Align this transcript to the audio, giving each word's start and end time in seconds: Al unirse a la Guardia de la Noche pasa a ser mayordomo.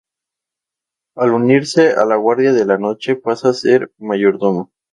Al 1.15 1.31
unirse 1.31 1.91
a 1.91 2.05
la 2.05 2.15
Guardia 2.15 2.53
de 2.53 2.65
la 2.65 2.79
Noche 2.79 3.15
pasa 3.15 3.49
a 3.49 3.53
ser 3.53 3.93
mayordomo. 3.99 4.71